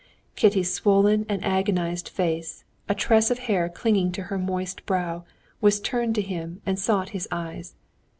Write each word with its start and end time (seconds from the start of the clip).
Kitty's 0.35 0.73
swollen 0.73 1.27
and 1.29 1.45
agonized 1.45 2.09
face, 2.09 2.63
a 2.89 2.95
tress 2.95 3.29
of 3.29 3.37
hair 3.37 3.69
clinging 3.69 4.11
to 4.13 4.23
her 4.23 4.37
moist 4.39 4.83
brow, 4.87 5.25
was 5.61 5.79
turned 5.79 6.15
to 6.15 6.23
him 6.23 6.59
and 6.65 6.79
sought 6.79 7.09
his 7.09 7.27
eyes. 7.31 7.75